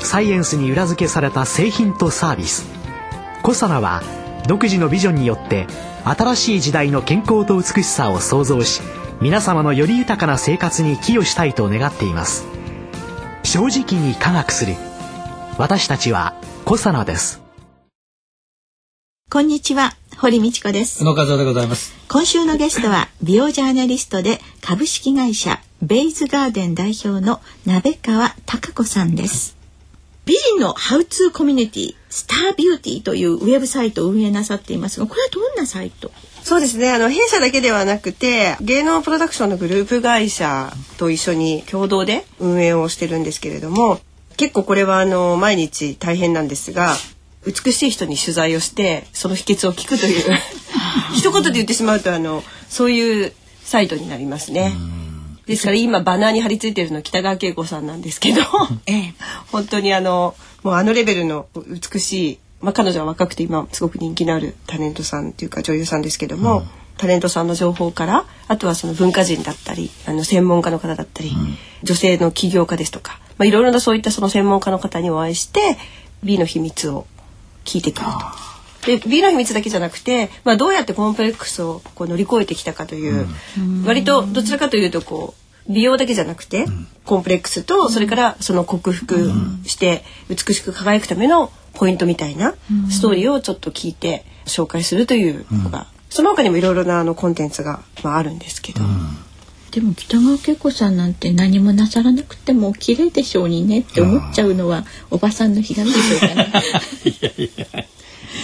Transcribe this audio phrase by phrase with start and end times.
[0.00, 2.66] サイエンスに裏付けされた製品とサービス。
[3.42, 4.02] コサナは
[4.46, 5.66] 独自のビジョンによって
[6.04, 8.80] 新しい時代の健康と美しさを創造し
[9.20, 12.46] 皆様のより豊かな生活に寄与したいと願っています。
[13.42, 14.74] 正直に科学する。
[15.58, 16.34] 私たちは
[16.64, 17.40] コサナです。
[19.30, 21.02] こんにちは堀道子です。
[21.02, 21.94] 宇野和夫でございます。
[22.08, 29.57] 今週のゲストは美容ジャーナリストで株式会社ベイズガーデン代表の鍋川貴子さんです
[30.28, 36.10] 美人のハウツーコミュニティスタービューティーというウェブサイトを運営なさっていますがこれはどんなサイト？
[36.42, 44.00] そうですねあの弊社だけではなくて芸能プロダクションのグループ会社と一緒に共同で運営をしてるんですけれども
[44.36, 46.94] 結構これはあの毎日大変なんですが
[47.46, 50.38] 美しい人に取材をしてその秘訣を聞くという
[51.16, 53.32] 一言で言ってしまうとあのそういう
[53.64, 54.74] サイトになりますね。
[55.48, 58.42] ですから今バナーに貼り付いてるの北川景子さんなんですけど、
[58.86, 59.14] ええ、
[59.50, 66.64] 本当にあのもうあのレベルの美しい、まあ、彼女は若くて今すごく人気のあるタレントさんというか女優さんですけども、うん、
[66.98, 75.60] タレントさんの情報からあとはその文化人だったりあの専門家の方だったり、うん、女性の起業家ですとか、まあ、いろいろなそういったその専門家の方にお会いして
[76.22, 77.06] 美の秘密を
[77.64, 78.57] 聞いてくると。
[78.88, 85.34] で美の秘密だけじゃなくて、まあ、どうやってコンプレックスをこう乗り越えてきたかという、うん、割とどちらかというとこ
[85.68, 89.30] う美容だけじゃなくて、うん、コンプレックスとそれからその克服
[89.64, 92.54] して美しく輝くためのポイントみたいな
[92.90, 98.80] ストーリーをちょっと聞いて紹介するというのが、うん、その他にもいろいろなあのコンテンツが、まあ、あるんですけど。
[99.70, 106.52] でも北川景子さんなんて何もなさらなくても綺麗でしょうにねって思っちゃうのはおばさんの悲願でしょうかね。
[107.04, 107.66] いやいや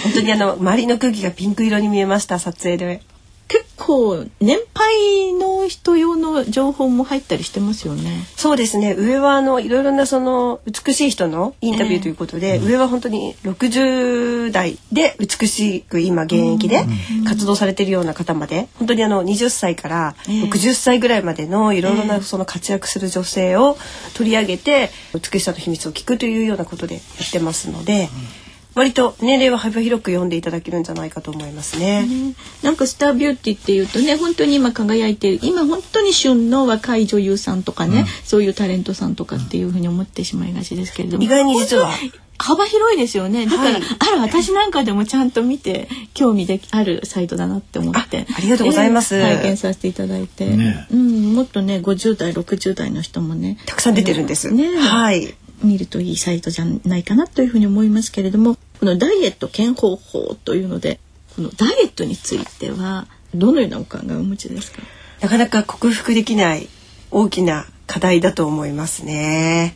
[0.05, 3.03] 本当にあの周りの空気がピンク色に見えました撮影で。
[3.47, 8.27] 結構年配の人用の情報も入ったりしてますよね。
[8.37, 8.95] そうですね。
[8.95, 16.85] 上はあのいろいろなその美しい人のインタビューということで、えー、上は本当に60代で美しく今現役で
[17.29, 23.77] 活動されているような方まで、本当にあの20歳から60歳ぐらいまでのいろいろなその活躍する女性を
[24.15, 28.09] 取り上げて美しさの秘密を聞くというようなことでやってますので。
[28.39, 28.44] うん
[28.75, 32.07] 割と年齢は幅広く読んでいただけるんじゃないかと思いますね。
[32.07, 41.25] ねなんかスタービューティーっていうとね本当に今輝いてる今本当に旬の若い女優さんとかね、うん、そういうタレントさんとかっていうふうに思ってしまいがちですけれども。
[41.25, 41.93] 意外に実は。
[42.37, 43.47] 幅広いですよね。
[43.47, 48.27] だから、はい、ある私なんかでもちゃんと見て興味であるサイトだなって思って。
[48.37, 51.35] ありがとうございます、えー、拝見させていただいて、ね、うん。
[51.35, 54.51] もっとね50代60代の人もねたくさん出てるんです。
[54.51, 54.77] ね。
[54.77, 55.35] はい。
[55.63, 61.01] 見るといいサイトじゃないかなというふうに思いますけれどもこのダイエット健方法というので
[61.37, 64.83] このダイエットについてはどのようなお考えをお持ちですか？
[65.23, 66.69] なかなか克服できない
[67.11, 69.75] 大きな課題だと思いますね。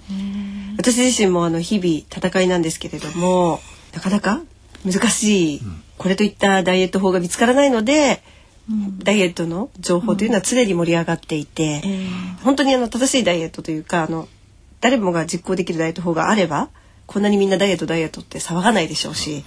[0.76, 3.60] 私自身もあの日々戦いなんですけれども
[3.94, 4.42] なかなか
[4.84, 5.62] 難しい、
[5.96, 8.22] これといったダイエット法が見つからないので、
[8.70, 12.08] うん、ダイエットの情報というのは常に盛り上がっていて、うん、
[12.44, 14.28] 本当にあの正しいダイエットというかあの
[14.82, 16.68] 誰もが実行できるダイエット法があれば
[17.08, 19.44] こんなにみんなダイエットダイエットって騒がないでしょうし、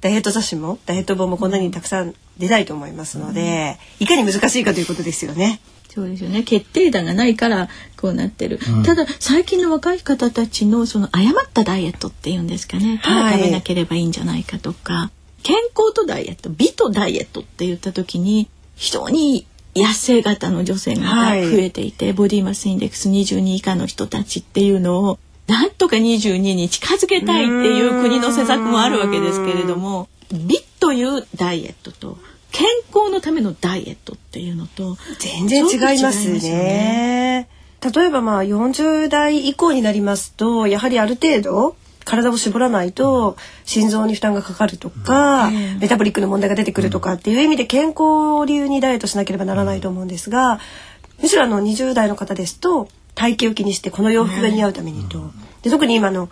[0.00, 5.60] ダイエット雑誌もダイエット本もこんなにたくさん出ないと思いますので、いかに難しいかということですよね。
[5.94, 6.42] そうですよね。
[6.42, 13.00] 決定打がないからこうなってる、うん、ただ最近の若い方たちのその誤ったダイエットっていうんですかね。
[13.02, 32.18] ただ食べなければいいんじゃないかとか、はい、健康とダイエット美とダイエットって言った時に非常に痩せ型の女性が増えていて、はい、ボディマスインデックス22以下の人たちっていうのをなんとか22に近づけたいっていう国の施策もあるわけですけれども美というダイエットと
[32.50, 37.48] 健康のためのダイエットっていうのと全然違いますね。
[37.94, 45.50] 例えばまあ40代以降になりますとやはりある程度体を絞らないと心臓に負担がかかるとか、
[45.80, 50.60] メタボリックの問題が出てくるとかっていう意味で健康流にダイエットしなければならないと思うんですが
[51.20, 55.30] むしろあの20代の方ですと体型を気にしてこの洋服が似合うためにと。
[55.62, 56.28] で特に今の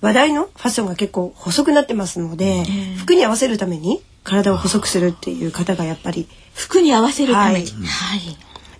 [0.00, 2.64] 話題のファッションが結構細くなってますので、
[2.98, 8.20] 服に合わせるために体を細くするっていう方がやっぱり服に合わせるために、はい、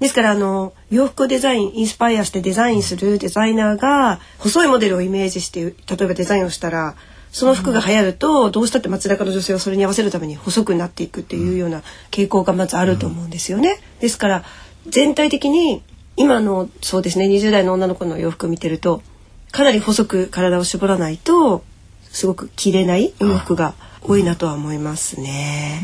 [0.01, 5.75] ですからあの洋服デザインインスパイアしてデザインするデザイナーが細いモデルをイメージして例え
[6.06, 6.95] ばデザインをしたら
[7.31, 13.79] その服が流行るとどうしたって街中の女性はそれに合わせるために細くなっていくっていうような傾向がまずあると思うんですよね。
[14.01, 14.45] ですから
[14.87, 15.83] 全体的に
[16.16, 19.02] 今のそうですね20代の女の子の洋服を見てると
[19.50, 21.64] かなり細く体を絞らないと
[22.05, 25.82] すごく着れないお洋服が多いなとは思いますね。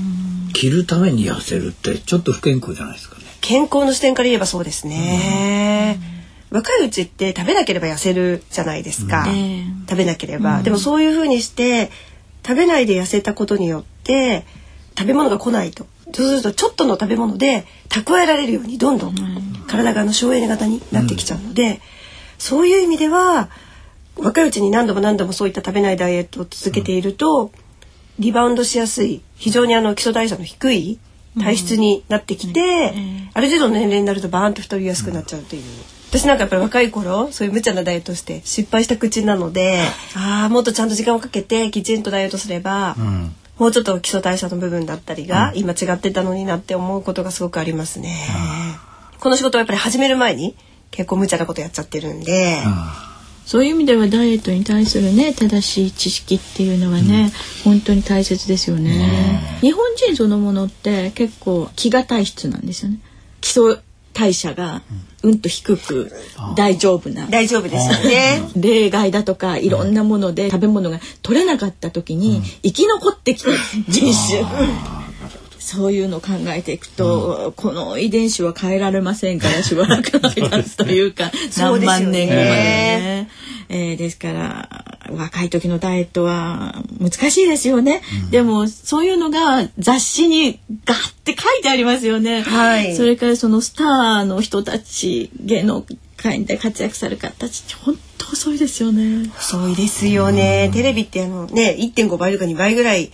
[0.53, 3.25] 着るために痩せるってちょっと不健康じゃないですかね。
[3.41, 5.99] 健康の視点から言えばそうですね。
[6.51, 9.25] 若いうちって食べなければ痩せるじゃないですか。
[9.27, 11.91] うん、食べなければ、うん、でもそういうふうにして
[12.47, 14.45] 食べないで痩せたことによって
[14.99, 15.87] 食べ物が来ないと。
[16.13, 19.15] そうするとちょっとの食べ物で蓄えられるようにどんどん
[19.71, 21.79] 体があの省エネ型になってきちゃうので、うん、
[22.39, 23.49] そういう意味では
[24.17, 27.53] 若いうちに何度も何度もそういった食べないダイエットを続けていると、
[28.19, 30.99] リバウンドしやすい非常にあの基礎代謝の低い
[31.39, 32.93] 体質になってきて、
[33.33, 35.63] ある程度の年齢になるとバーンと太りやすくなっちゃうという。
[36.11, 39.81] 私なんかやっぱり若い頃そういう無茶なダイエットして失敗した口なので
[40.17, 48.13] ああもっとちゃんと時間をかけてきちんとダイエットすれば、うん、もうちょっと基礎代謝の部分だったりが、うん、今違ってたのになって思うことがすごくありますね。
[49.21, 50.57] この仕事はやっぱり始める前に
[50.91, 52.63] 結構無茶なことやっちゃってるんで。
[53.47, 57.33] そういう意味ではダイエットに対するね正しい知識っていうのはね、
[57.67, 59.59] うん、本当に大切ですよね。
[59.61, 63.01] 日本人そのものって結構気が体質なんですよね。
[63.41, 63.83] 基礎
[64.13, 64.83] 代謝が
[65.23, 65.41] うん。
[65.41, 66.13] と低く
[66.57, 67.27] 大丈夫な。
[67.27, 68.49] 大丈夫ですよね。
[68.57, 73.51] 例外だとかいろんなもので食べ物が取れなかった時に生き残ってきた
[73.89, 75.00] 人種
[75.71, 83.29] そういうのを考えていくと、うん、この遺伝子は変えられませんから しばらくの間というか 何万年後までね。
[83.73, 95.87] えー、ですから若い時のダイエットは難しいですよね、うん、でもそういうのが雑誌にガッて書いてありますよね、はい、それからそのスターの人たち芸能
[96.17, 99.31] 界で活躍される方たち本当遅いですよね。
[99.39, 103.13] 遅いですよね、うん、テレビってあのね1.5倍とか2倍ぐらい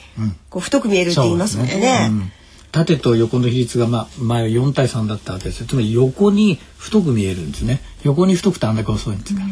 [0.49, 2.11] こう太く見えるって言いますもんね、ね
[2.77, 5.67] 縦と横の比率が、まあ、前は4対3だったわけですよ。
[5.67, 7.81] つまり横に太く見えるんですね。
[8.03, 9.47] 横に太くてあんだけ遅いんですから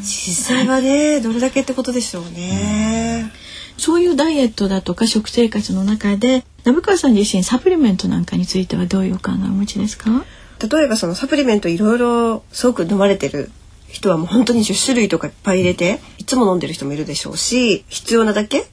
[0.00, 10.24] 実際はねどれだけってことでしょうね、うん、そういうダイエットだとか食生活の中で信川さん自身サプリメントなんかについてはどういうお考えをお持ちですか？
[10.60, 13.50] 例えばそのサプリメントいろいろすごく飲まれてる
[13.88, 18.66] 人はもう本当に10種類とかいっぱい入れていつも飲んでる人もいるでしょうし必要なだけ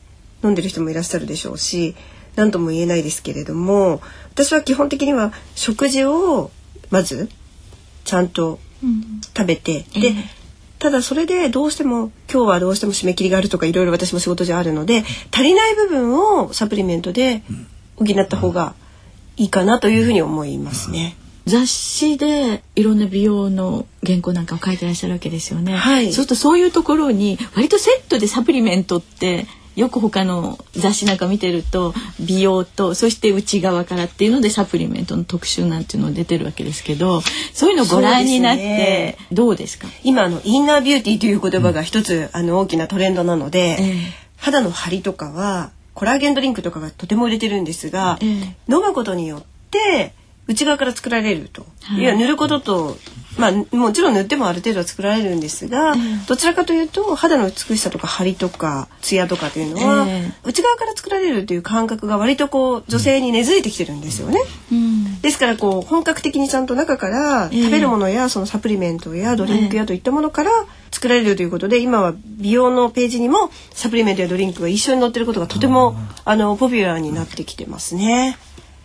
[0.43, 1.95] 飲んでる人もいらっしゃるでしょうし
[2.35, 6.51] 何とも言えないですけれども私は基本的には食事を
[6.89, 7.29] まず
[8.05, 8.59] ちゃんと
[9.35, 10.15] 食べて、うん、で、えー、
[10.79, 17.43] ただそれでどうしても今日はどうしても締め切りがあるとかいろいろ私も仕事じゃあるので足りない部分をサプリメントで
[17.97, 18.73] 補った方が
[19.37, 21.15] いいかなというふうに思いますね。
[21.45, 25.75] 雑誌でいろんな美容の原稿なんかを書いてらっしゃるわけですよね。
[25.75, 29.47] はい、そうするとそういうところに割とセットでサプリメントって
[29.79, 37.21] よく他の雑誌なんか見てると美容とそして内側からっていうのでサプリメントの特集なんていうの出てるわけですけど
[37.53, 43.95] そういうのご覧になってどうですか、ね、今あのインナービューティーという言葉が一つ、あの大きなトレンドなので、えー、
[44.35, 50.13] 肌の張りとかはコラーゲンドリンクとかがとても売れてるんですが、えー、飲むことによって
[50.47, 52.97] 内側から作られると、はい、いや塗ることと
[53.39, 55.95] まあもちろん塗ってもある程度は作られるんですが、
[56.27, 64.39] どちらかというと肌の美しさとか張りとかツヤとかというのは、えー、内側から作られるという感覚が割とこう女性に根付いてきてるんですよね。
[64.71, 70.51] うん、ですからこう本格的にちゃんと中から食べるものやそのサプリメントやドリンクやといったものから
[70.91, 78.37] 作られるということで今は美容のページにもサプリメントやドリンクが一緒に載ってることがとてもあのポピュラーになってきてますね。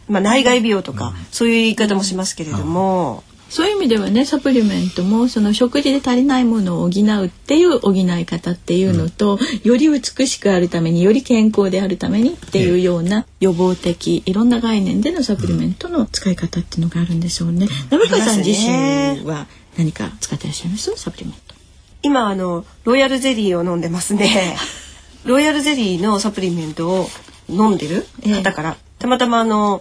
[0.08, 3.24] まあ、内外美容とか、そういう言い方もしますけれども。
[3.54, 17.68] そういう意味ではねサプリメントもその食事で足りないものを補うっていう補い方っていうのと、うん、より美しくあるためにより健康であるためにっていうような予防的いろんな概念でのサプリメントの使い方っていうのがあるんでしょうね。
[17.92, 19.46] うん、川さん自身は
[19.78, 20.92] 何か使ってらっしゃいます？
[20.96, 21.54] サプリメント
[22.02, 24.56] 今あのロイヤルゼリーを飲んでますね。
[25.26, 27.08] ロイヤルゼリーのサプリメントを
[27.48, 28.04] 飲んでる
[28.42, 29.80] 方から、たまたまあの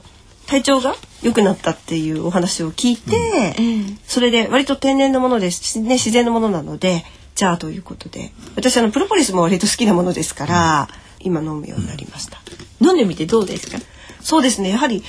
[0.54, 10.88] 体調が良くなったっていうお話を聞いて、うん、それで割と天然のものです、ね、自然のものなのでじゃあということで私あのプロポリスも割と好きなものですから、
[11.22, 12.40] うん、今飲むようになりました、
[12.82, 13.80] うん、飲んでみてどうですか？
[14.22, 15.04] そうですねやはり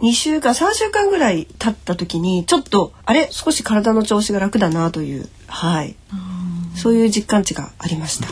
[0.00, 3.28] 2週間3週間ぐらい経った時にちょっとあれ？
[3.30, 5.94] 少し体の調子が楽だなというはい。
[6.74, 8.28] そういう実感値がありました。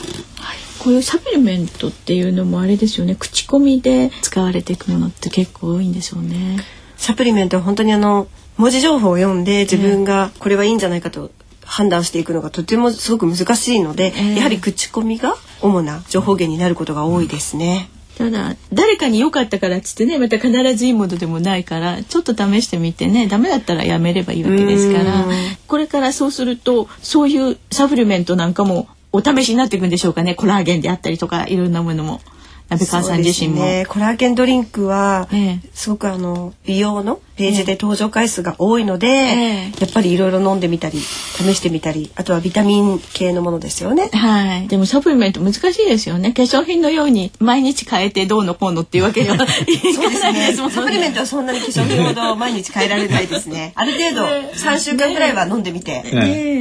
[0.78, 6.58] はいこういうサプリメントっていうのもあれですよね口コミで使われていくものって結構多いんでしょうね。
[6.96, 11.30] サプリメントは本当にあの文字情報を読んで自分がこれはいいんじゃないかと
[11.64, 17.88] 判断していくのがとてもすごく難しいので、えー、やはり口コミが主な情報源になることが多いですね。
[18.18, 25.24] ただ誰かに良かったからっつってねまた必ずいいものでもないからちょっと試してみてねダメだったらやめればいいわけですから
[25.68, 30.34] これからそうするとそういうサプリメントなんかもお試しになっていくんでしょうかね。
[30.34, 32.20] コラーゲンであったりとかいろんなものも。
[32.68, 44.10] 鍋川さん自身も、ね、コラーゲンドリンクは、ええ、すごくあの美容のページで登場回数が多いので、え、やっぱりいろいろ飲んでみたり試してみたりあとはビタミン系のものですよね。
[44.12, 44.68] はい。
[44.68, 46.32] でもサプリメント難しいですよね。
[46.32, 50.74] 化粧品のように毎日変えてどうのこうのっていうわけには いかないですもんね。
[50.74, 53.72] サプリメントはそんなに化粧品ほど 毎日変えられないですね。
[53.76, 56.02] ある程度3週間ぐらいは飲んでみて、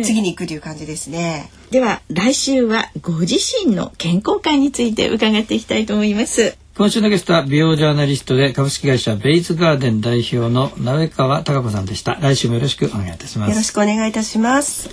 [0.03, 1.49] 次に行くという感じですね。
[1.71, 12.13] では来週はご自身の健康観について伺っていきたいと思います今週のゲストは美容ジャーナリストで株式会社ベイズガーデン代表の鍋川貴子さんでした。
[12.21, 13.49] 来週もよろしくお願いいたします。
[13.49, 14.87] よろしくお願いいたします。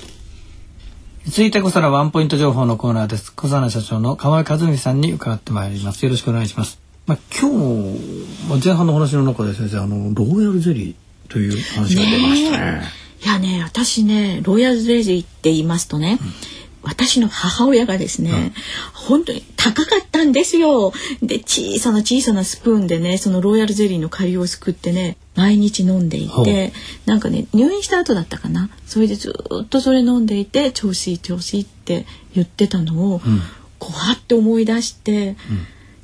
[1.26, 3.34] 続いて小皿ワンポイント情報のコーナーです。
[3.34, 6.02] 小皿社長の河合和美さんに伺ってまいります。
[6.06, 6.80] よろしくお願いします。
[7.06, 12.82] まあ、今日、まあ、前半の話の中で先生あのローヤルゼリーという話が出ましたね。
[13.22, 18.52] いやね私ねローヤルゼリーって言いますとね、うん私の母親がですね、うん、
[18.92, 20.92] 本当に高かったんですよ。
[21.22, 26.72] で小さな小さなスプーンでねそのロイヤルゼリーの顆粒をすくってね毎日飲んでいて
[27.06, 28.70] なんかね入院した後だったかな。
[28.86, 33.40] それでずっとそれ飲んでいて調子いい調子いいって言ってたのを、うん、
[33.78, 35.36] こうはって思い出して、うん、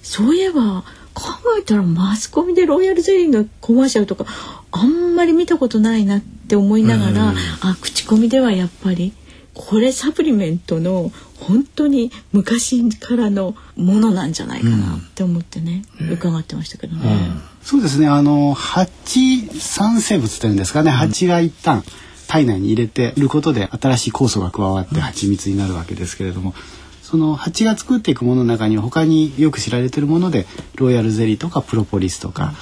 [0.03, 1.25] そういえば考
[1.59, 4.27] えたらマスコミでロイヤルゼリーのコマーシャルとか
[4.71, 9.13] あんまり見たことないなって思いながら、あ口コミではやっぱり
[9.55, 17.03] これサプリメントの本当に昔からのものなんじゃないかなって思ってね、うん、伺ってましたけどね。
[17.05, 21.83] うん、そうですねあの蜂酸生物というんですかね蜂が一旦
[22.29, 26.55] 体内に入れていることで新しい酵素が加わって蜂蜜になるわけですけれども。
[27.03, 32.55] その蜂が作っていくものの中には他によく知られているものでロイヤルゼリーとかプロポリスとか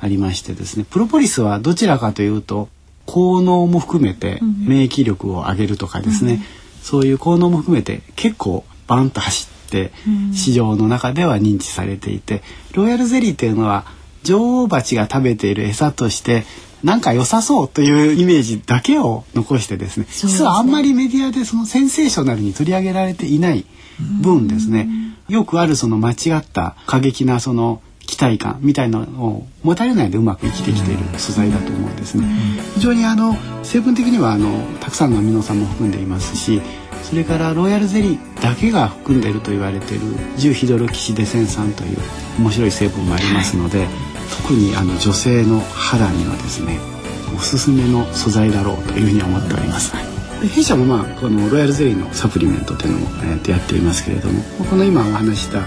[0.00, 2.68] ありましてですねプロポリスはどちらかというと
[3.12, 6.40] 効能も含めて免疫力を上げるとかですね、うん、
[6.80, 9.92] そういう効能も含めて結構バンと走って
[10.32, 12.42] 市場の中では認知されていて
[12.72, 13.84] ロイヤルゼリーっていうのは
[14.22, 16.44] 女王蜂が食べている餌として
[16.82, 23.66] なんか良さそうというイメージだけを残してですね、ね、実はあんまりメディアでそのセンセーショナルに取り上げられていない
[24.22, 24.88] 分ですね、
[25.28, 32.26] よくあるその間違った過激なその期待感みたいなのを持たれないでうまく生きてきている素材だと思うんですね。
[32.74, 34.48] 非常にあの成分的にはあの
[34.80, 36.60] たくさんのアミノ酸も含んでいますし
[37.02, 40.04] それからロイヤルゼリーだけが含んでいると言われている
[40.36, 41.98] 重ヒドロキシデセン酸という
[42.38, 43.86] 面白い成分もありますので、
[44.42, 46.78] 特にあの女性の肌にはですね
[47.36, 49.94] おすすめの素材だろうというふうに思っております。
[50.48, 55.60] 弊社もまあこのロイヤルゼリーのサプリメントというのも、えー、とやっていますけれどもこの今お話した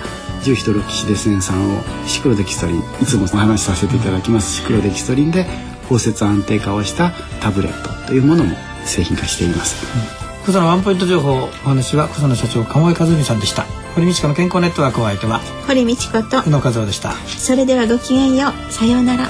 [0.44, 4.56] 重ヒドロキシデセン酸をシクロデキストリンいつもお話しさせていただきます。
[4.56, 5.46] シクロデキストリンで
[5.89, 7.12] 包摂安定化をした
[7.42, 9.86] タブレットというものも製品化しています。
[10.42, 13.65] 小佐のワンポイント情報お話は小佐の社長鴨井和美さんでした。
[13.96, 17.13] 堀道子の健康ネットワークお相手は堀道子と宇野和夫でした。
[17.13, 18.72] それではごきげんよう。
[18.72, 19.30] さようなら